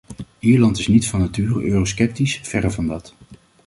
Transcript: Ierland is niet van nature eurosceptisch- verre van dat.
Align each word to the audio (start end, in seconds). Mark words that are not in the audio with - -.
Ierland 0.39 0.79
is 0.79 0.87
niet 0.87 1.07
van 1.07 1.19
nature 1.19 1.61
eurosceptisch- 1.63 2.39
verre 2.43 2.71
van 2.71 2.87
dat. 2.87 3.13